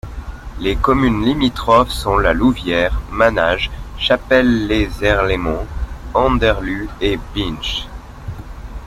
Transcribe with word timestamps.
Les 0.59 0.75
communes 0.77 1.23
limitrophes 1.23 1.91
sont 1.91 2.17
La 2.17 2.33
Louvière, 2.33 2.99
Manage, 3.11 3.69
Chapelle-lez-Herlaimont, 3.99 5.67
Anderlues 6.15 6.89
et 7.01 7.19
Binche. 7.35 7.85